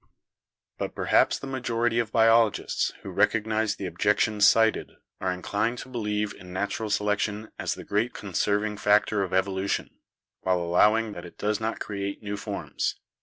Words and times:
But 0.79 0.95
per 0.95 1.05
haps 1.13 1.37
the 1.37 1.45
majority 1.45 1.99
of 1.99 2.11
biologists 2.11 2.91
who 3.03 3.11
recognise 3.11 3.75
the 3.75 3.85
objec 3.85 4.17
tions 4.19 4.47
cited 4.47 4.93
are 5.19 5.31
inclined 5.31 5.77
to 5.77 5.89
belief 5.89 6.33
in 6.33 6.51
natural 6.51 6.89
selection 6.89 7.51
as 7.59 7.75
the 7.75 7.83
great 7.83 8.11
'conserving 8.11 8.77
factor 8.77 9.21
of 9.21 9.31
evolution' 9.31 9.91
while 10.39 10.57
allowing 10.57 11.13
212 11.13 11.13
BIOLOGY 11.13 11.21
that 11.21 11.27
it 11.27 11.37
does 11.47 11.59
not 11.61 11.79
create 11.79 12.23
new 12.23 12.35
forms. 12.35 12.95